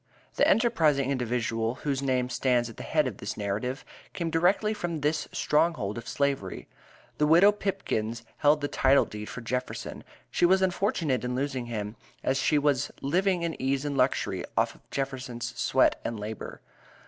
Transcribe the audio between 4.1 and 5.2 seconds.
came directly from